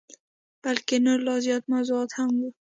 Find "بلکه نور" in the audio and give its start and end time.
0.63-1.19